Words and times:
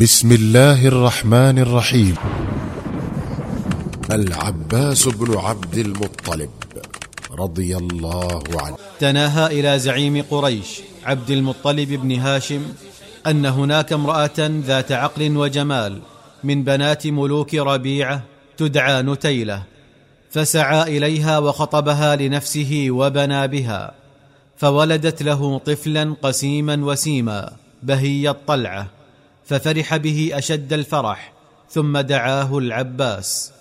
بسم 0.00 0.32
الله 0.32 0.86
الرحمن 0.86 1.58
الرحيم. 1.58 2.14
العباس 4.10 5.08
بن 5.08 5.36
عبد 5.36 5.78
المطلب 5.78 6.50
رضي 7.38 7.76
الله 7.76 8.42
عنه. 8.54 8.76
تناهى 9.00 9.60
إلى 9.60 9.78
زعيم 9.78 10.24
قريش 10.30 10.80
عبد 11.04 11.30
المطلب 11.30 11.88
بن 11.88 12.12
هاشم 12.12 12.62
أن 13.26 13.46
هناك 13.46 13.92
امرأة 13.92 14.38
ذات 14.38 14.92
عقل 14.92 15.36
وجمال 15.36 16.00
من 16.44 16.64
بنات 16.64 17.06
ملوك 17.06 17.54
ربيعة 17.54 18.22
تدعى 18.56 19.02
نتيلة 19.02 19.62
فسعى 20.30 20.96
إليها 20.96 21.38
وخطبها 21.38 22.16
لنفسه 22.16 22.86
وبنى 22.90 23.48
بها 23.48 23.94
فولدت 24.56 25.22
له 25.22 25.58
طفلا 25.58 26.14
قسيما 26.22 26.76
وسيما 26.84 27.52
بهي 27.82 28.30
الطلعة. 28.30 28.99
ففرح 29.50 29.96
به 29.96 30.30
أشد 30.32 30.72
الفرح 30.72 31.32
ثم 31.70 31.98
دعاه 31.98 32.58
العباس. 32.58 33.52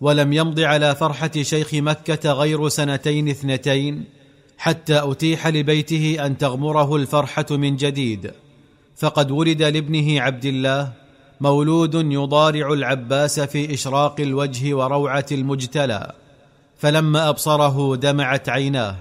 ولم 0.00 0.32
يمض 0.32 0.60
على 0.60 0.94
فرحة 0.94 1.30
شيخ 1.42 1.74
مكة 1.74 2.32
غير 2.32 2.68
سنتين 2.68 3.28
اثنتين 3.28 4.04
حتى 4.58 5.12
أتيح 5.12 5.46
لبيته 5.46 6.26
أن 6.26 6.38
تغمره 6.38 6.96
الفرحة 6.96 7.46
من 7.50 7.76
جديد. 7.76 8.32
فقد 8.96 9.30
ولد 9.30 9.62
لابنه 9.62 10.20
عبد 10.20 10.44
الله 10.44 10.92
مولود 11.40 11.94
يضارع 11.94 12.72
العباس 12.72 13.40
في 13.40 13.74
إشراق 13.74 14.20
الوجه 14.20 14.74
وروعة 14.74 15.26
المجتلى. 15.32 16.12
فلما 16.78 17.28
أبصره 17.28 17.96
دمعت 17.96 18.48
عيناه. 18.48 18.96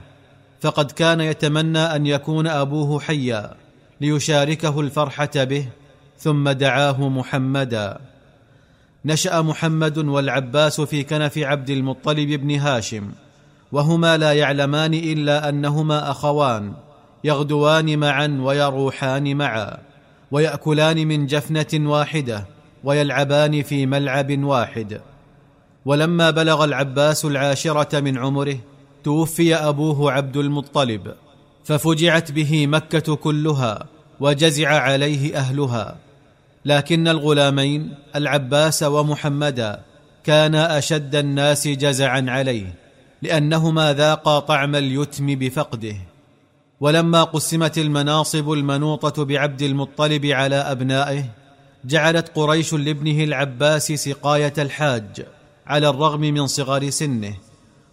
فقد 0.62 0.92
كان 0.92 1.22
يتمنى 1.22 1.80
أن 1.80 2.06
يكون 2.06 2.48
أبوه 2.48 3.00
حيا 3.00 3.56
ليشاركه 4.02 4.80
الفرحة 4.80 5.32
به 5.36 5.68
ثم 6.18 6.50
دعاه 6.50 7.10
محمدا. 7.10 7.98
نشأ 9.06 9.42
محمد 9.42 9.98
والعباس 9.98 10.82
في 10.82 11.04
كنف 11.04 11.38
عبد 11.38 11.70
المطلب 11.70 12.30
بن 12.30 12.56
هاشم 12.56 13.12
وهما 13.72 14.18
لا 14.18 14.34
يعلمان 14.34 14.94
إلا 14.94 15.50
أنهما 15.50 16.12
أخوان 16.12 16.74
يغدوان 17.24 18.00
معا 18.00 18.38
ويروحان 18.42 19.38
معا 19.38 19.78
ويأكلان 20.32 21.08
من 21.08 21.26
جفنة 21.26 21.90
واحدة 21.92 22.46
ويلعبان 22.84 23.64
في 23.64 23.86
ملعب 23.86 24.44
واحد. 24.44 25.02
ولما 25.86 26.30
بلغ 26.30 26.64
العباس 26.64 27.26
العاشرة 27.26 28.00
من 28.00 28.18
عمره 28.18 28.58
توفي 29.04 29.56
أبوه 29.56 30.12
عبد 30.12 30.38
المطلب 30.38 31.14
ففجعت 31.64 32.32
به 32.32 32.68
مكة 32.68 33.16
كلها. 33.16 33.95
وجزع 34.20 34.70
عليه 34.70 35.38
أهلها. 35.38 35.98
لكن 36.66 37.08
الغلامين 37.08 37.94
العباس 38.16 38.84
ومحمدا 38.84 39.82
كانا 40.24 40.78
أشد 40.78 41.16
الناس 41.16 41.68
جزعا 41.68 42.26
عليه 42.28 42.74
لأنهما 43.22 43.94
ذاقا 43.94 44.40
طعم 44.40 44.76
اليتم 44.76 45.36
بفقده. 45.36 45.96
ولما 46.80 47.24
قسمت 47.24 47.78
المناصب 47.78 48.52
المنوطة 48.52 49.26
بعبد 49.26 49.62
المطلب 49.62 50.26
على 50.26 50.56
أبنائه 50.56 51.24
جعلت 51.86 52.32
قريش 52.36 52.74
لابنه 52.74 53.24
العباس 53.24 53.92
سقاية 53.92 54.54
الحاج 54.58 55.26
على 55.68 55.90
الرغم 55.90 56.22
من 56.22 56.48
صغر 56.48 56.90
سنه. 56.90 57.34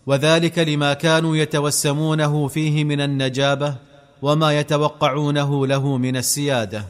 وذلك 0.06 0.59
لما 0.59 0.95
كانوا 0.95 1.37
يتوسمونه 1.37 2.48
فيه 2.48 2.84
من 2.84 3.00
النجابة 3.00 3.75
وما 4.23 4.61
يتوقعونه 4.61 5.67
له 5.67 5.97
من 5.97 6.17
السيادة. 6.17 6.84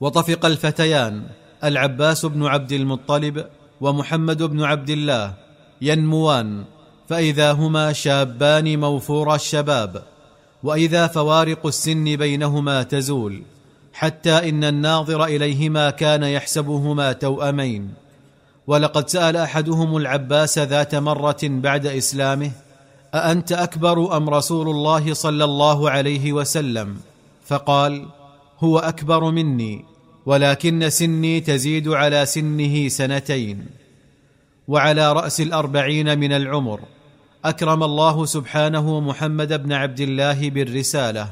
وطفق 0.00 0.46
الفتيان 0.46 1.22
العباس 1.64 2.26
بن 2.26 2.46
عبد 2.46 2.72
المطلب 2.72 3.46
ومحمد 3.80 4.42
بن 4.42 4.62
عبد 4.62 4.90
الله 4.90 5.34
ينموان 5.82 6.64
فإذا 7.08 7.52
هما 7.52 7.92
شابان 7.92 8.80
موفور 8.80 9.34
الشباب 9.34 10.02
وإذا 10.62 11.06
فوارق 11.06 11.66
السن 11.66 12.16
بينهما 12.16 12.82
تزول 12.82 13.42
حتى 13.92 14.48
إن 14.48 14.64
الناظر 14.64 15.24
إليهما 15.24 15.90
كان 15.90 16.22
يحسبهما 16.22 17.12
توأمين. 17.12 17.94
ولقد 18.66 19.08
سأل 19.08 19.36
أحدهم 19.36 19.96
العباس 19.96 20.58
ذات 20.58 20.94
مرة 20.94 21.38
بعد 21.42 21.86
إسلامه 21.86 22.50
أأنت 23.14 23.52
أكبر 23.52 24.16
أم 24.16 24.30
رسول 24.30 24.68
الله 24.68 25.14
صلى 25.14 25.44
الله 25.44 25.90
عليه 25.90 26.32
وسلم؟ 26.32 26.96
فقال 27.46 28.06
هو 28.60 28.78
أكبر 28.78 29.30
مني 29.30 29.84
ولكن 30.26 30.90
سني 30.90 31.40
تزيد 31.40 31.88
على 31.88 32.26
سنه 32.26 32.88
سنتين. 32.88 33.66
وعلى 34.68 35.12
رأس 35.12 35.40
الأربعين 35.40 36.18
من 36.18 36.32
العمر. 36.32 36.80
أكرم 37.44 37.82
الله 37.82 38.24
سبحانه 38.24 39.00
محمد 39.00 39.62
بن 39.62 39.72
عبد 39.72 40.00
الله 40.00 40.50
بالرسالة 40.50 41.30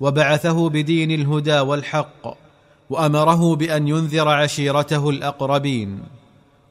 وبعثه 0.00 0.68
بدين 0.68 1.10
الهدى 1.10 1.60
والحق 1.60 2.36
وأمره 2.90 3.56
بأن 3.56 3.88
ينذر 3.88 4.28
عشيرته 4.28 5.10
الأقربين. 5.10 5.98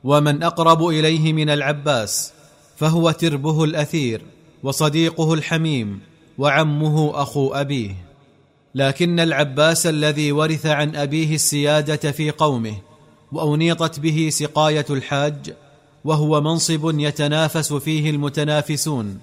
ومن 0.04 0.44
أقرب 0.44 0.88
إليه 0.88 1.34
من 1.34 1.50
العباس 1.50 2.34
فهو 2.78 3.12
تربه 3.12 3.64
الأثير. 3.64 4.33
وصديقه 4.63 5.34
الحميم 5.34 6.00
وعمه 6.38 7.22
أخو 7.22 7.53
أبيه. 7.53 7.96
لكن 8.75 9.19
العباس 9.19 9.88
الذي 9.88 10.31
ورث 10.31 10.66
عن 10.66 10.96
أبيه 10.96 11.35
السيادة 11.35 12.12
في 12.12 12.31
قومه 12.31 12.75
وأنيطت 13.31 14.00
به 14.00 14.29
سقاية 14.31 14.85
الحاج 14.90 15.53
وهو 16.06 16.41
منصب 16.41 17.00
يتنافس 17.00 17.74
فيه 17.74 18.09
المتنافسون 18.09 19.19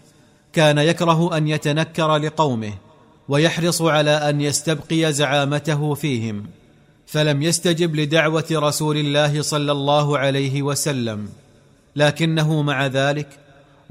كان 0.52 0.78
يكره 0.78 1.36
أن 1.36 1.48
يتنكر 1.48 2.16
لقومه 2.16 2.72
ويحرص 3.28 3.82
على 3.82 4.10
أن 4.10 4.40
يستبقي 4.40 5.12
زعامته 5.12 5.94
فيهم 5.94 6.46
فلم 7.06 7.42
يستجب 7.42 7.96
لدعوة 7.96 8.46
رسول 8.52 8.96
الله 8.96 9.42
صلى 9.42 9.72
الله 9.72 10.18
عليه 10.18 10.62
وسلم. 10.62 11.28
لكنه 11.96 12.62
مع 12.62 12.86
ذلك 12.86 13.28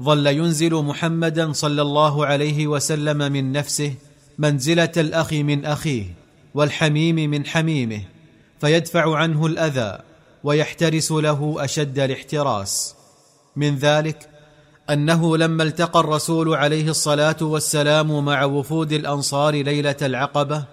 ظل 0.02 0.26
ينزل 0.26 0.74
محمدا 0.74 1.52
صلى 1.52 1.82
الله 1.82 2.26
عليه 2.26 2.66
وسلم 2.66 3.32
من 3.32 3.52
نفسه 3.52 3.94
منزلة 4.38 4.92
الأخ 4.96 5.32
من 5.32 5.64
أخيه 5.64 6.04
والحميم 6.54 7.30
من 7.30 7.46
حميمه 7.46 8.02
فيدفع 8.60 9.16
عنه 9.16 9.46
الأذى 9.46 9.98
ويحترس 10.44 11.12
له 11.12 11.56
أشد 11.58 11.98
الاحتراس. 11.98 12.94
من 13.56 13.76
ذلك 13.76 14.28
أنه 14.90 15.36
لما 15.36 15.62
التقى 15.62 16.00
الرسول 16.00 16.54
عليه 16.54 16.90
الصلاة 16.90 17.36
والسلام 17.40 18.24
مع 18.24 18.44
وفود 18.44 18.92
الأنصار 18.92 19.54
ليلة 19.54 19.96
العقبة 20.02 20.64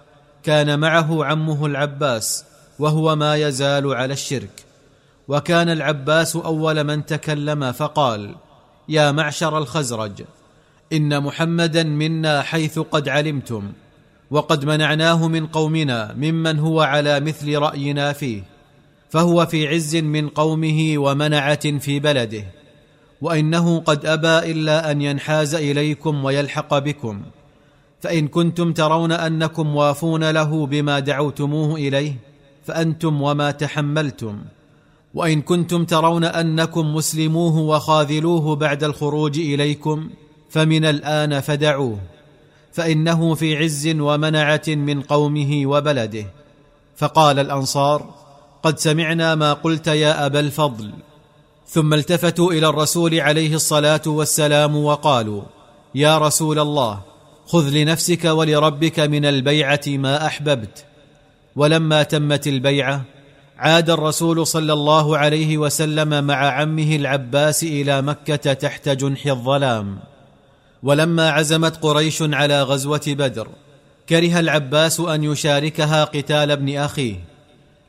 كان 0.44 0.80
معه 0.80 1.26
عمه 1.26 1.66
العباس 1.66 2.44
وهو 2.80 3.16
ما 3.16 3.36
يزال 3.36 3.94
على 3.94 4.14
الشرك. 4.14 4.64
وكان 5.28 5.70
العباس 5.70 6.36
أول 6.36 6.84
من 6.84 7.06
تكلم 7.06 7.72
فقال 7.72 8.36
يا 8.90 9.12
معشر 9.12 9.58
الخزرج 9.58 10.24
إن 10.94 11.24
محمدا 11.24 11.84
منا 11.84 12.42
حيث 12.42 12.80
قد 12.80 13.10
علمتم 13.10 13.72
وقد 14.32 14.66
منعناه 14.66 15.28
من 15.28 15.48
قومنا 15.48 16.14
ممن 16.18 16.60
هو 16.60 16.82
على 16.82 17.20
مثل 17.20 17.58
رأينا 17.58 18.14
فيه 18.14 18.44
فهو 19.10 19.46
في 19.46 19.68
عز 19.68 19.96
من 19.96 20.30
قومه 20.30 20.94
ومنعة 20.98 21.78
في 21.80 22.00
بلده 22.00 22.44
وإنه 23.22 23.80
قد 23.80 24.06
أبى 24.06 24.52
إلا 24.52 24.92
أن 24.92 25.02
ينحاز 25.02 25.56
إليكم 25.56 26.26
ويلحق 26.26 26.78
بكم 26.78 27.22
فإن 28.02 28.28
كنتم 28.28 28.74
ترون 28.74 29.12
أنكم 29.12 29.76
وافون 29.76 30.30
له 30.30 30.66
بما 30.66 31.00
دعوتموه 31.00 31.76
إليه 31.76 32.14
فأنتم 32.66 33.22
وما 33.22 33.52
تحملتم. 33.52 34.42
وإن 35.18 35.42
كنتم 35.42 35.86
ترون 35.86 36.24
أنكم 36.24 36.96
مسلموه 36.96 37.58
وخاذلوه 37.58 38.56
بعد 38.56 38.84
الخروج 38.84 39.40
إليكم 39.40 40.10
فمن 40.50 40.86
الآن 40.86 41.40
فدعوه 41.40 42.00
فإنه 42.74 43.34
في 43.36 43.58
عز 43.58 43.88
ومنعة 43.88 44.62
من 44.68 45.02
قومه 45.02 45.62
وبلده. 45.66 46.26
فقال 46.98 47.40
الأنصار 47.40 48.10
قد 48.64 48.80
سمعنا 48.80 49.36
ما 49.36 49.54
قلت 49.54 49.88
يا 49.88 50.26
أبا 50.26 50.40
الفضل. 50.40 50.92
ثم 51.68 51.94
التفتوا 51.94 52.52
إلى 52.52 52.70
الرسول 52.70 53.20
عليه 53.20 53.56
الصلاة 53.56 54.02
والسلام 54.06 54.76
وقالوا 54.76 55.42
يا 55.96 56.18
رسول 56.18 56.60
الله 56.60 57.00
خذ 57.48 57.70
لنفسك 57.70 58.26
ولربك 58.26 59.00
من 59.00 59.26
البيعة 59.26 59.82
ما 59.88 60.26
أحببت. 60.26 60.86
ولما 61.56 62.04
تمت 62.04 62.48
البيعة 62.48 63.17
عاد 63.60 63.90
الرسول 63.90 64.48
صلى 64.48 64.74
الله 64.74 65.18
عليه 65.18 65.58
وسلم 65.58 66.24
مع 66.24 66.36
عمه 66.36 66.96
العباس 66.96 67.64
إلى 67.64 68.02
مكة 68.02 68.54
تحت 68.54 68.90
جنح 68.90 69.26
الظلام. 69.26 70.00
ولما 70.84 71.30
عزمت 71.30 71.78
قريش 71.84 72.22
على 72.22 72.64
غزوة 72.64 73.02
بدر 73.08 73.48
كره 74.10 74.40
العباس 74.40 75.00
أن 75.00 75.24
يشاركها 75.24 76.04
قتال 76.04 76.52
ابن 76.52 76.78
أخيه. 76.78 77.16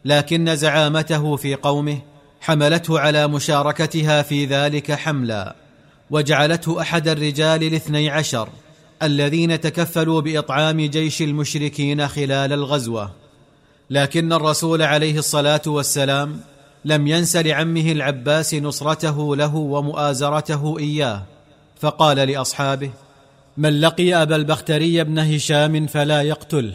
لكن 0.05 0.57
زعامته 0.57 1.37
في 1.37 1.55
قومه 1.55 1.99
حملته 2.41 3.01
على 3.01 3.29
مشاركتها 3.29 4.23
في 4.23 4.45
ذلك 4.45 4.93
حملا 4.93 5.57
وجعلته 6.11 6.81
أحد 6.81 7.09
الرجال 7.09 7.63
الاثني 7.63 8.11
عشر 8.11 8.49
الذين 9.03 9.61
تكفلوا 9.61 10.21
بإطعام 10.21 10.81
جيش 10.81 11.23
المشركين 11.23 12.09
خلال 12.09 12.53
الغزوة. 12.53 13.28
لكن 13.91 14.33
الرسول 14.33 14.83
عليه 14.83 15.19
الصلاة 15.19 15.63
والسلام 15.67 16.41
لم 16.85 17.07
ينس 17.07 17.37
لعمه 17.37 17.93
العباس 17.93 18.55
نصرته 18.55 19.37
له 19.37 19.57
ومؤازرته 19.57 20.79
إياه 20.79 21.23
فقال 21.81 22.17
لأصحابه 22.17 22.91
من 23.57 23.81
لقي 23.81 24.15
أبا 24.15 24.37
البختري 24.37 25.05
بن 25.05 25.19
هشام 25.19 25.87
فلا 25.87 26.23
يقتله 26.23 26.75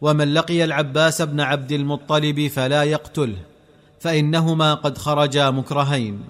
ومن 0.00 0.34
لقي 0.34 0.64
العباس 0.64 1.22
بن 1.22 1.40
عبد 1.40 1.72
المطلب 1.72 2.48
فلا 2.48 2.82
يقتله 2.82 3.38
فإنهما 4.00 4.74
قد 4.74 4.98
خرجا 4.98 5.50
مكرهين. 5.50 6.20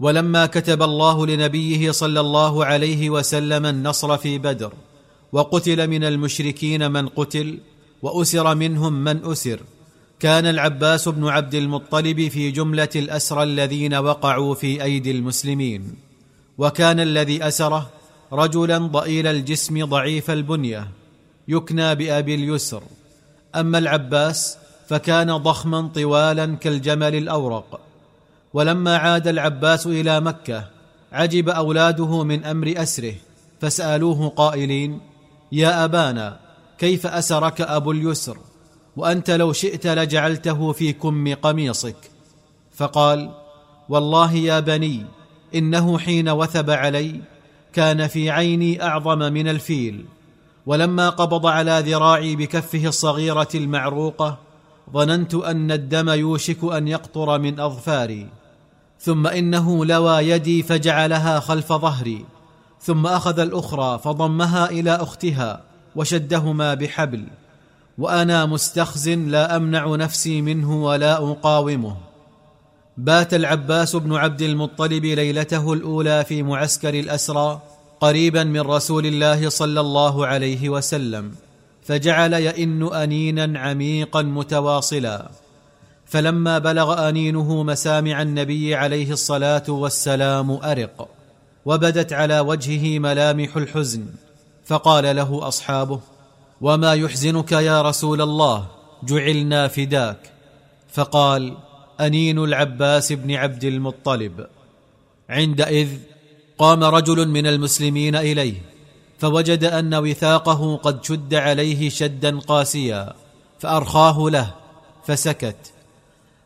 ولما 0.00 0.46
كتب 0.46 0.82
الله 0.82 1.26
لنبيه 1.26 1.90
صلى 1.90 2.20
الله 2.20 2.64
عليه 2.64 3.10
وسلم 3.10 3.66
النصر 3.66 4.16
في 4.16 4.38
بدر 4.38 4.72
وقتل 5.32 5.88
من 5.88 6.04
المشركين 6.04 6.90
من 6.90 7.08
قتل 7.08 7.58
وأسر 8.02 8.54
منهم 8.54 8.92
من 9.04 9.24
أسر. 9.24 9.60
كان 10.20 10.46
العباس 10.46 11.08
بن 11.08 11.28
عبد 11.28 11.54
المطلب 11.54 12.28
في 12.28 12.50
جملة 12.50 12.88
الاسرى 12.96 13.42
الذين 13.42 13.94
وقعوا 13.94 14.54
في 14.54 14.82
أيدي 14.82 15.10
المسلمين. 15.10 15.94
وكان 16.58 17.00
الذي 17.00 17.48
أسره 17.48 17.90
رجلا 18.32 18.78
ضئيل 18.78 19.26
الجسم 19.26 19.84
ضعيف 19.84 20.30
البنية. 20.30 20.88
يكنى 21.48 21.94
بابي 21.94 22.34
اليسر. 22.34 22.82
أما 23.54 23.78
العباس 23.78 24.58
فكان 24.88 25.36
ضخما 25.36 25.90
طوالا 25.94 26.46
كالجمل 26.56 27.14
الأورق. 27.14 27.80
ولما 28.52 28.96
عاد 28.96 29.28
العباس 29.28 29.86
إلى 29.86 30.20
مكة 30.20 30.64
عجب 31.12 31.48
أولاده 31.48 32.24
من 32.24 32.44
أمر 32.44 32.74
أسره. 32.76 33.14
فسألوه 33.60 34.28
قائلين 34.28 35.00
يا 35.52 35.84
أبانا 35.84 36.39
كيف 36.80 37.06
أسرك 37.06 37.60
أبو 37.60 37.90
اليسر؟ 37.90 38.38
وأنت 38.96 39.30
لو 39.30 39.52
شئت 39.52 39.86
لجعلته 39.86 40.72
في 40.72 40.92
كم 40.92 41.34
قميصك. 41.34 41.96
فقال 42.74 43.30
والله 43.88 44.32
يا 44.32 44.60
بني 44.60 45.06
إنه 45.54 45.98
حين 45.98 46.28
وثب 46.28 46.70
علي 46.70 47.20
كان 47.72 48.06
في 48.06 48.30
عيني 48.30 48.82
أعظم 48.82 49.18
من 49.18 49.48
الفيل. 49.48 50.04
ولما 50.66 51.10
قبض 51.10 51.46
على 51.46 51.82
ذراعي 51.86 52.36
بكفه 52.36 52.86
الصغيرة 52.86 53.48
المعروقة 53.54 54.38
ظننت 54.92 55.34
أن 55.34 55.72
الدم 55.72 56.08
يوشك 56.08 56.64
أن 56.64 56.88
يقطر 56.88 57.38
من 57.38 57.60
أظفاري. 57.60 58.28
ثم 59.00 59.26
إنه 59.26 59.84
لوى 59.84 60.28
يدي 60.28 60.62
فجعلها 60.62 61.40
خلف 61.40 61.72
ظهري. 61.72 62.24
ثم 62.80 63.06
أخذ 63.06 63.38
الأخرى 63.38 63.98
فضمها 63.98 64.70
إلى 64.70 64.94
أختها. 64.94 65.69
وشدهما 65.96 66.74
بحبل 66.74 67.24
وأنا 67.98 68.46
مستخز 68.46 69.08
لا 69.08 69.56
أمنع 69.56 69.96
نفسي 69.96 70.42
منه 70.42 70.84
ولا 70.84 71.16
أقاومه. 71.16 71.96
بات 72.96 73.34
العباس 73.34 73.96
بن 73.96 74.16
عبد 74.16 74.42
المطلب 74.42 75.04
ليلته 75.04 75.72
الأولى 75.72 76.24
في 76.24 76.42
معسكر 76.42 76.94
الأسرى 76.94 77.60
قريبا 78.00 78.44
من 78.44 78.60
رسول 78.60 79.06
الله 79.06 79.48
صلى 79.48 79.80
الله 79.80 80.26
عليه 80.26 80.68
وسلم 80.68 81.32
فجعل 81.82 82.32
يئن 82.32 82.94
انينا 82.94 83.58
عميقا 83.58 84.22
متواصلا. 84.22 85.30
فلما 86.06 86.58
بلغ 86.58 87.08
أنينه 87.08 87.62
مسامع 87.62 88.22
النبي 88.22 88.74
عليه 88.74 89.12
الصلاة 89.12 89.64
والسلام 89.68 90.50
أرق 90.50 91.08
وبدت 91.64 92.12
على 92.12 92.40
وجهه 92.40 92.98
ملامح 92.98 93.56
الحزن. 93.56 94.06
فقال 94.70 95.16
له 95.16 95.48
أصحابه 95.48 96.00
وما 96.60 96.94
يحزنك 96.94 97.52
يا 97.52 97.82
رسول 97.82 98.22
الله 98.22 98.66
جعلنا 99.02 99.68
فداك. 99.68 100.32
فقال 100.92 101.56
أنين 102.00 102.38
العباس 102.38 103.12
بن 103.12 103.34
عبد 103.34 103.64
المطلب. 103.64 104.46
عندئذ 105.28 105.88
قام 106.58 106.84
رجل 106.84 107.28
من 107.28 107.46
المسلمين 107.46 108.16
إليه 108.16 108.62
فوجد 109.18 109.64
أن 109.64 109.94
وثاقه 109.94 110.76
قد 110.76 111.04
شد 111.04 111.34
عليه 111.34 111.88
شدا 111.88 112.38
قاسيا 112.38 113.12
فأرخاه 113.58 114.30
له 114.30 114.54
فسكت. 115.06 115.72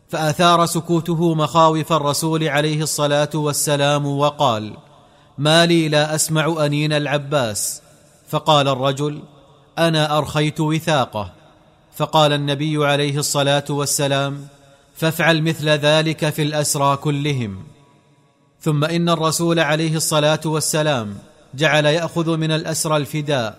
فأثار 0.08 0.66
سكوته 0.66 1.34
مخاوف 1.34 1.92
الرسول 1.92 2.48
عليه 2.48 2.82
الصلاة 2.82 3.30
والسلام 3.34 4.06
وقال 4.06 4.76
ما 5.38 5.66
لي 5.66 5.88
لا 5.88 6.14
أسمع 6.14 6.66
أنين 6.66 6.92
العباس 6.92 7.84
فقال 8.28 8.68
الرجل 8.68 9.22
أنا 9.78 10.18
أرخيت 10.18 10.60
وثاقه. 10.60 11.32
فقال 11.96 12.32
النبي 12.32 12.86
عليه 12.86 13.18
الصلاة 13.18 13.64
والسلام 13.70 14.46
فافعل 14.96 15.42
مثل 15.42 15.68
ذلك 15.68 16.30
في 16.30 16.42
الأسرى 16.42 16.96
كلهم. 16.96 17.64
ثم 18.60 18.84
إن 18.84 19.08
الرسول 19.08 19.60
عليه 19.60 19.96
الصلاة 19.96 20.40
والسلام 20.44 21.18
جعل 21.54 21.84
يأخذ 21.84 22.36
من 22.36 22.50
الأسرى 22.50 22.96
الفداء 22.96 23.58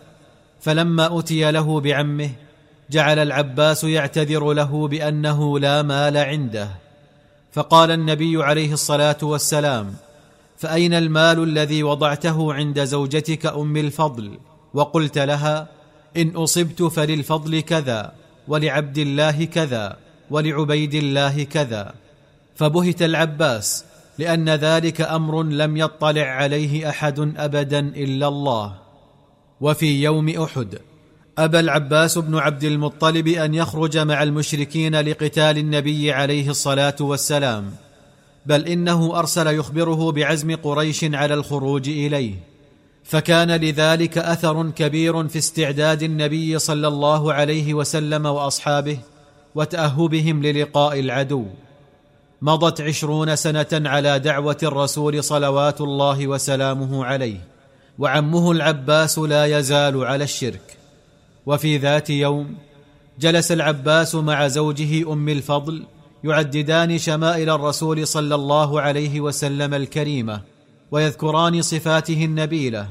فلما 0.62 1.20
أتي 1.20 1.52
له 1.52 1.80
بعمه 1.80 2.30
جعل 2.90 3.20
العباس 3.20 3.84
يعتذر 3.84 4.54
له 4.54 4.88
بأنه 4.88 5.60
لا 5.60 5.82
مال 5.82 6.18
عنده. 6.18 6.70
فقال 7.52 7.92
النبي 7.92 8.44
عليه 8.44 8.74
الصلاة 8.74 9.18
والسلام 9.22 9.96
فأين 10.58 10.94
المال 10.94 11.44
الذي 11.44 11.84
وضعته 11.84 12.54
عند 12.54 12.84
زوجتك 12.84 13.46
أم 13.46 13.78
الفضل؟ 13.78 14.38
وقلت 14.75 15.18
لها 15.18 15.68
إن 16.18 16.30
أصبت 16.30 16.83
فللفضل 16.83 17.62
كذا 17.62 18.12
ولعبد 18.48 18.98
الله 18.98 19.45
كذا 19.45 19.98
ولعبيد 20.31 20.94
الله 20.94 21.44
كذا. 21.44 21.94
فبهت 22.56 23.01
العباس 23.01 23.86
لأن 24.18 24.50
ذلك 24.50 25.01
أمر 25.01 25.44
لم 25.44 25.77
يطلع 25.77 26.22
عليه 26.22 26.89
أحد 26.89 27.19
أبدا 27.38 27.80
إلا 27.80 28.27
الله. 28.27 28.75
وفي 29.62 30.04
يوم 30.04 30.30
أحد 30.30 30.80
أبى 31.38 31.60
العباس 31.60 32.18
بن 32.18 32.38
عبد 32.38 32.63
المطلب 32.63 33.28
أن 33.28 33.54
يخرج 33.54 33.98
مع 33.98 34.24
المشركين 34.24 34.95
لقتال 34.95 35.57
النبي 35.57 36.12
عليه 36.12 36.50
الصلاة 36.50 36.95
والسلام. 37.00 37.76
بل 38.45 38.68
إنه 38.68 39.19
أرسل 39.19 39.47
يخبره 39.47 40.11
بعزم 40.11 40.56
قريش 40.56 41.04
على 41.04 41.33
الخروج 41.33 41.90
إليه. 41.90 42.55
فكان 43.06 43.52
لذلك 43.52 44.18
أثر 44.18 44.69
كبير 44.69 45.28
في 45.28 45.38
استعداد 45.38 46.04
النبي 46.04 46.59
صلى 46.59 46.88
الله 46.88 47.33
عليه 47.33 47.74
وسلم 47.74 48.26
وأصحابه 48.26 48.97
وتأهبهم 49.56 50.42
للقاء 50.44 51.00
العدو. 51.00 51.45
مضت 52.42 52.81
عشرون 52.81 53.35
سنة 53.35 53.68
على 53.74 54.19
دعوة 54.19 54.57
الرسول 54.64 55.24
صلوات 55.24 55.81
الله 55.81 56.28
وسلامه 56.28 57.06
عليه 57.06 57.38
وعمه 58.00 58.52
العباس 58.52 59.19
لا 59.19 59.45
يزال 59.45 60.06
على 60.06 60.24
الشرك. 60.24 60.78
وفي 61.45 61.78
ذات 61.78 62.09
يوم 62.09 62.56
جلس 63.19 63.52
العباس 63.52 64.16
مع 64.16 64.47
زوجه 64.47 65.14
أم 65.14 65.30
الفضل 65.30 65.83
يعددان 66.24 66.97
شمائل 66.97 67.50
الرسول 67.50 68.07
صلى 68.07 68.35
الله 68.35 68.81
عليه 68.81 69.21
وسلم 69.21 69.74
الكريمة 69.74 70.55
ويذكران 70.92 71.61
صفاته 71.61 72.25
النبيلة 72.25 72.87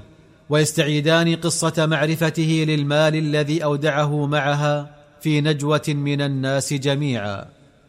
ويستعيدان 0.51 1.37
قصة 1.37 1.87
معرفته 1.87 2.65
للمال 2.69 3.17
الذي 3.17 3.65
أودعه 3.65 4.27
معها 4.27 4.91
في 5.21 5.41
نجوة 5.41 5.83
من 5.89 6.21
الناس 6.21 6.73
جميعا. 6.73 7.45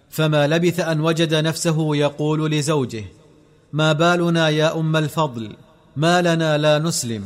فما 0.10 0.48
لبث 0.48 0.80
أن 0.80 1.02
وجد 1.02 1.34
نفسه 1.34 1.96
يقول 1.96 2.52
لزوجه 2.52 3.04
ما 3.74 3.94
بالنا 3.94 4.50
يا 4.50 4.80
أم 4.80 4.96
الفضل 4.96 5.56
ما 5.96 6.22
لنا 6.22 6.58
لا 6.58 6.80
نسلم. 6.80 7.26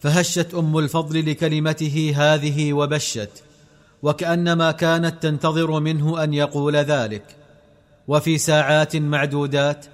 فهشت 0.00 0.54
أم 0.54 0.78
الفضل 0.78 1.30
لكلمته 1.30 2.14
هذه 2.16 2.72
وبشت 2.72 3.42
وكأنما 4.02 4.70
كانت 4.70 5.22
تنتظر 5.22 5.80
منه 5.80 6.24
أن 6.24 6.34
يقول 6.34 6.76
ذلك. 6.76 7.24
وفي 8.08 8.38
ساعات 8.38 8.96
معدودات 8.96 9.86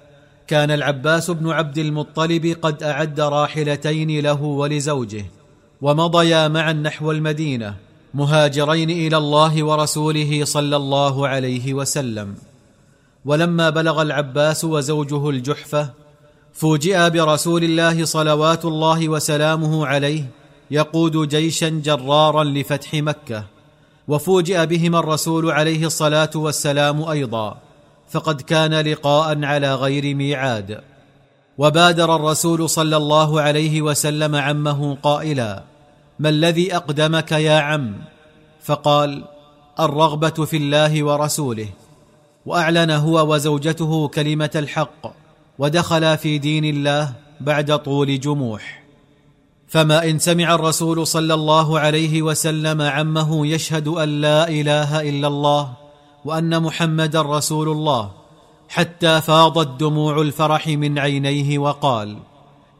كان 0.49 0.71
العباس 0.71 1.31
بن 1.31 1.49
عبد 1.49 1.77
المطلب 1.77 2.57
قد 2.61 2.83
أعد 2.83 3.19
راحلتين 3.19 4.19
له 4.19 4.43
ولزوجه 4.43 5.25
ومضيا 5.81 6.47
معا 6.47 6.73
نحو 6.73 7.11
المدينة 7.11 7.75
مهاجرين 8.13 8.89
إلى 8.89 9.17
الله 9.17 9.63
ورسوله 9.63 10.45
صلى 10.45 10.75
الله 10.75 11.27
عليه 11.27 11.73
وسلم. 11.73 12.35
ولما 13.25 13.69
بلغ 13.69 14.01
العباس 14.01 14.65
وزوجه 14.65 15.29
الجحفه 15.29 15.89
فوجئا 16.53 17.07
برسول 17.07 17.63
الله 17.63 18.05
صلوات 18.05 18.65
الله 18.65 19.09
وسلامه 19.09 19.87
عليه 19.87 20.23
يقود 20.71 21.27
جيشا 21.27 21.69
جرارا 21.69 22.43
لفتح 22.43 22.93
مكة 22.93 23.43
وفوجئ 24.07 24.65
بهما 24.65 24.99
الرسول 24.99 25.51
عليه 25.51 25.85
الصلاة 25.85 26.31
والسلام 26.35 27.03
أيضا. 27.03 27.68
فقد 28.09 28.41
كان 28.41 28.73
لقاء 28.73 29.45
على 29.45 29.75
غير 29.75 30.15
ميعاد. 30.15 30.81
وبادر 31.57 32.15
الرسول 32.15 32.69
صلى 32.69 32.97
الله 32.97 33.41
عليه 33.41 33.81
وسلم 33.81 34.35
عمه 34.35 34.95
قائلا 35.03 35.63
ما 36.19 36.29
الذي 36.29 36.75
أقدمك 36.75 37.31
يا 37.31 37.59
عم؟ 37.59 37.95
فقال 38.63 39.23
الرغبة 39.79 40.45
في 40.45 40.57
الله 40.57 41.03
ورسوله. 41.03 41.67
وأعلن 42.45 42.91
هو 42.91 43.33
وزوجته 43.33 44.07
كلمة 44.07 44.51
الحق 44.55 45.13
ودخلا 45.59 46.15
في 46.15 46.37
دين 46.37 46.65
الله 46.65 47.13
بعد 47.41 47.77
طول 47.79 48.19
جموح. 48.19 48.83
فما 49.67 50.09
إن 50.09 50.19
سمع 50.19 50.55
الرسول 50.55 51.07
صلى 51.07 51.33
الله 51.33 51.79
عليه 51.79 52.21
وسلم 52.21 52.81
عمه 52.81 53.47
يشهد 53.47 53.87
أن 53.87 54.21
لا 54.21 54.49
إله 54.49 55.09
إلا 55.09 55.27
الله 55.27 55.78
وأن 56.25 56.63
محمدا 56.63 57.21
رسول 57.21 57.69
الله 57.69 58.11
حتى 58.69 59.21
فاضت 59.21 59.79
دموع 59.79 60.21
الفرح 60.21 60.67
من 60.67 60.99
عينيه 60.99 61.59
وقال 61.59 62.17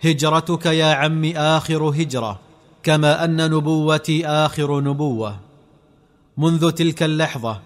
هجرتك 0.04 0.66
يا 0.66 0.94
عم 0.94 1.26
آخر 1.26 1.84
هجرة 1.84 2.40
كما 2.84 3.24
أن 3.24 3.52
نبوتي 3.52 4.28
آخر 4.28 4.82
نبوة. 4.82 5.40
منذ 6.38 6.72
تلك 6.72 7.04
اللحظة 7.04 7.60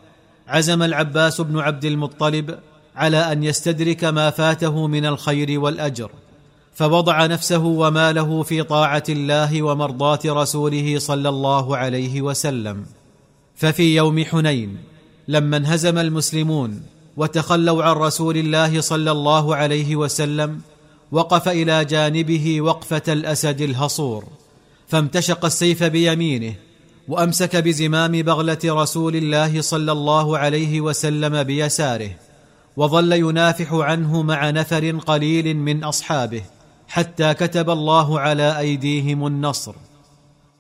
عزم 0.48 0.84
العباس 0.84 1.42
بن 1.42 1.60
عبد 1.60 1.86
المطلب 1.86 2.60
على 2.96 3.32
أن 3.32 3.44
يستدرك 3.44 4.04
ما 4.04 4.30
فاته 4.30 4.88
من 4.88 5.06
الخير 5.06 5.60
والأجر 5.60 6.12
فوضع 6.74 7.26
نفسه 7.26 7.66
وماله 7.66 8.44
في 8.44 8.64
طاعة 8.64 9.04
الله 9.10 9.62
ومرضاة 9.62 10.20
رسوله 10.26 11.00
صلى 11.00 11.30
الله 11.30 11.78
عليه 11.78 12.22
وسلم. 12.22 12.86
ففي 13.56 13.96
يوم 13.96 14.24
حنين 14.26 14.93
لما 15.28 15.58
انهزم 15.58 15.98
المسلمون 15.98 16.82
وتخلوا 17.18 17.84
عن 17.84 17.96
رسول 17.96 18.38
الله 18.38 18.82
صلى 18.82 19.12
الله 19.12 19.56
عليه 19.56 19.96
وسلم 19.96 20.62
وقف 21.12 21.50
إلى 21.50 21.86
جانبه 21.86 22.62
وقفة 22.62 23.14
الأسد 23.14 23.62
الهصور 23.62 24.26
فامتشق 24.88 25.46
السيف 25.46 25.84
بيمينه 25.84 26.54
وأمسك 27.08 27.56
بزمام 27.56 28.12
بغلة 28.12 28.60
رسول 28.66 29.16
الله 29.16 29.62
صلى 29.62 29.92
الله 29.92 30.38
عليه 30.38 30.82
وسلم 30.82 31.44
بيساره 31.44 32.10
وظل 32.78 33.14
ينافح 33.14 33.74
عنه 33.74 34.22
مع 34.22 34.50
نفر 34.50 35.00
قليل 35.00 35.58
من 35.58 35.84
أصحابه 35.84 36.42
حتى 36.88 37.34
كتب 37.34 37.70
الله 37.70 38.20
على 38.20 38.60
أيديهم 38.60 39.28
النصر. 39.28 39.76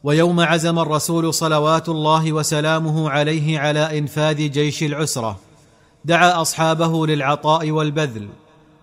ويوم 0.03 0.39
عزم 0.39 0.79
الرسول 0.79 1.33
صلوات 1.33 1.89
الله 1.89 2.33
وسلامه 2.33 3.09
عليه 3.09 3.59
على 3.59 3.99
إنفاذ 3.99 4.49
جيش 4.51 4.83
العسرة 4.83 5.39
دعا 6.05 6.41
أصحابه 6.41 7.07
للعطاء 7.07 7.71
والبذل 7.71 8.29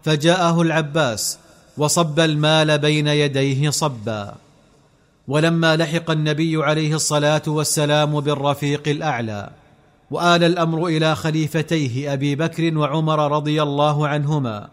فجاءه 0.02 0.62
العباس 0.62 1.38
وصب 1.76 2.20
المال 2.20 2.78
بين 2.78 3.06
يديه 3.06 3.70
صبا. 3.70 4.34
ولما 5.28 5.76
لحق 5.76 6.10
النبي 6.10 6.64
عليه 6.64 6.94
الصلاة 6.94 7.42
والسلام 7.46 8.20
بالرفيق 8.20 8.88
الأعلى 8.88 9.50
وآل 10.10 10.44
الأمر 10.44 10.86
إلى 10.86 11.16
خليفتيه 11.16 12.12
أبي 12.12 12.34
بكر 12.34 12.78
وعمر 12.78 13.32
رضي 13.32 13.62
الله 13.62 14.08
عنهما 14.08 14.68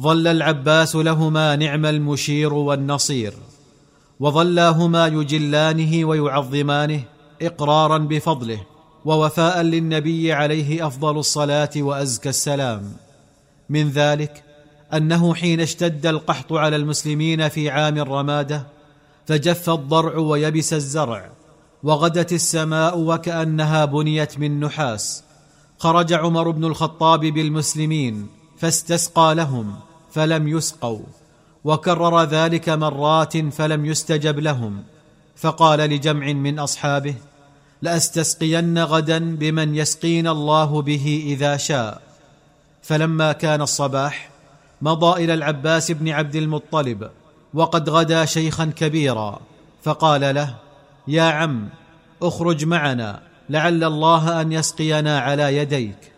ظل 0.00 0.26
العباس 0.26 0.96
لهما 0.96 1.56
نعم 1.56 1.86
المشير 1.86 2.54
والنصير. 2.54 3.32
وظلاهما 4.20 5.06
يجلانه 5.06 6.04
ويعظمانه 6.04 7.02
إقرارا 7.42 7.98
بفضله 7.98 8.60
ووفاء 9.04 9.62
للنبي 9.62 10.32
عليه 10.32 10.86
أفضل 10.86 11.18
الصلاة 11.18 11.70
وأزكى 11.76 12.28
السلام. 12.28 12.92
من 13.68 13.88
ذلك 13.88 14.44
أنه 14.94 15.34
حين 15.34 15.60
اشتد 15.60 16.06
القحط 16.06 16.52
على 16.52 16.76
المسلمين 16.76 17.48
في 17.48 17.70
عام 17.70 17.98
الرمادة 17.98 18.66
فجف 19.26 19.70
الضرع 19.70 20.16
ويبس 20.16 20.72
الزرع 20.72 21.30
وغدت 21.82 22.32
السماء 22.32 22.98
وكأنها 22.98 23.84
بنيت 23.84 24.38
من 24.38 24.60
نحاس. 24.60 25.24
خرج 25.78 26.12
عمر 26.12 26.50
بن 26.50 26.64
الخطاب 26.64 27.20
بالمسلمين 27.20 28.26
فاستسقى 28.58 29.34
لهم 29.34 29.74
فلم 30.10 30.48
يسقوا. 30.48 31.19
وكرر 31.64 32.22
ذلك 32.22 32.68
مرات 32.68 33.36
فلم 33.36 33.84
يستجب 33.84 34.38
لهم 34.38 34.82
فقال 35.36 35.78
لجمع 35.78 36.32
من 36.32 36.58
أصحابه 36.58 37.14
لأستسقين 37.82 38.78
غدا 38.78 39.36
بمن 39.36 39.74
يسقينا 39.74 40.30
الله 40.30 40.82
به 40.82 41.22
إذا 41.26 41.56
شاء 41.56 42.02
فلما 42.82 43.32
كان 43.32 43.62
الصباح 43.62 44.30
مضى 44.82 45.24
إلى 45.24 45.34
العباس 45.34 45.90
بن 45.90 46.08
عبد 46.08 46.36
المطلب 46.36 47.10
وقد 47.54 47.90
غدا 47.90 48.24
شيخا 48.24 48.64
كبيرا 48.76 49.40
فقال 49.82 50.34
له 50.34 50.54
يا 51.08 51.22
عم 51.22 51.68
اخرج 52.22 52.64
معنا 52.64 53.22
لعل 53.50 53.84
الله 53.84 54.40
أن 54.40 54.52
يسقينا 54.52 55.20
على 55.20 55.56
يديك 55.56 56.12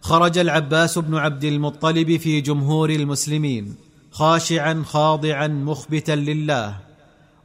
خرج 0.00 0.38
العباس 0.38 0.98
بن 0.98 1.16
عبد 1.16 1.44
المطلب 1.44 2.16
في 2.16 2.40
جمهور 2.40 2.90
المسلمين 2.90 3.89
خاشعا 4.10 4.82
خاضعا 4.86 5.48
مخبتا 5.48 6.12
لله 6.12 6.76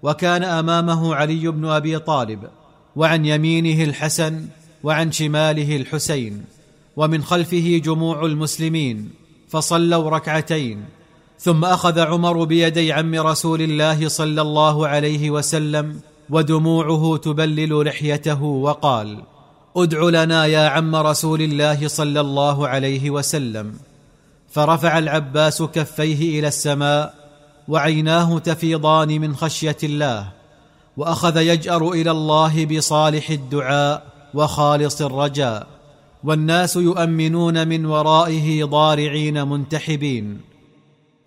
وكان 0.03 0.43
أمامه 0.43 1.15
علي 1.15 1.48
بن 1.48 1.65
أبي 1.65 2.00
طالب 2.00 2.39
وعن 2.95 3.25
يمينه 3.25 3.84
الحسن 3.84 4.45
وعن 4.84 5.12
شماله 5.12 5.75
الحسين 5.75 6.45
ومن 6.95 7.24
خلفه 7.24 7.81
جموع 7.86 8.25
المسلمين 8.25 9.10
فصلوا 9.50 10.10
ركعتين 10.10 10.86
ثم 11.39 11.65
أخذ 11.65 12.00
عمر 12.00 12.43
بيدي 12.43 12.93
عم 12.93 13.15
رسول 13.15 13.62
الله 13.62 14.07
صلى 14.07 14.41
الله 14.41 14.88
عليه 14.88 15.31
وسلم 15.31 16.00
ودموعه 16.29 17.17
تبلل 17.17 17.86
لحيته 17.86 18.43
وقال 18.43 19.24
ادع 19.77 20.24
لنا 20.24 20.45
يا 20.45 20.69
عم 20.69 20.95
رسول 20.95 21.41
الله 21.41 21.88
صلى 21.88 22.19
الله 22.19 22.67
عليه 22.67 23.10
وسلم. 23.10 23.74
فرفع 24.55 24.97
العباس 24.97 25.62
كفيه 25.62 26.39
إلى 26.39 26.47
السماء 26.47 27.13
وعيناه 27.67 28.39
تفيضان 28.39 29.21
من 29.21 29.35
خشية 29.35 29.77
الله 29.83 30.27
وأخذ 30.97 31.38
يجأر 31.38 31.91
إلى 31.91 32.12
الله 32.12 32.65
بصالح 32.65 33.29
الدعاء 33.29 34.03
وخالص 34.33 35.01
الرجاء 35.01 35.67
والناس 36.24 36.75
يؤمنون 36.75 37.67
من 37.67 37.85
ورائه 37.85 38.63
ضارعين 38.63 39.47
منتحبين. 39.47 40.41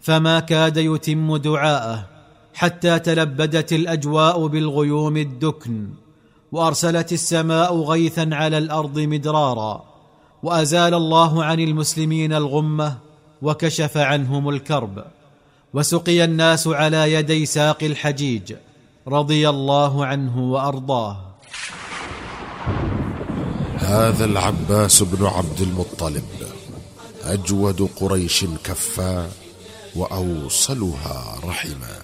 فما 0.00 0.40
كاد 0.40 0.76
يتم 0.76 1.36
دعاءه 1.36 2.06
حتى 2.54 2.98
تلبدت 2.98 3.72
الأجواء 3.72 4.46
بالغيوم 4.46 5.16
الدكن 5.16 5.88
وأرسلت 6.52 7.12
السماء 7.12 7.80
غيثا 7.80 8.30
على 8.32 8.58
الأرض 8.58 8.98
مدرارا 8.98 9.84
وأزال 10.42 10.94
الله 10.94 11.44
عن 11.44 11.60
المسلمين 11.60 12.32
الغمة 12.32 13.07
وكشف 13.42 13.96
عنهم 13.96 14.48
الكرب 14.48 15.04
وسقي 15.74 16.24
الناس 16.24 16.66
على 16.66 17.12
يدي 17.12 17.46
ساق 17.46 17.84
الحجيج 17.84 18.54
رضي 19.08 19.48
الله 19.48 20.06
عنه 20.06 20.38
وأرضاه. 20.52 21.24
هذا 23.78 24.24
العباس 24.24 25.02
بن 25.02 25.26
عبد 25.26 25.60
المطلب 25.60 26.24
أجود 27.24 27.88
قريش 27.96 28.44
كفا 28.64 29.30
وأوصلها 29.96 31.38
رحما. 31.44 31.98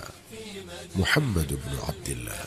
محمد 0.96 1.48
بن 1.48 1.72
عبد 1.88 2.08
الله. 2.08 2.44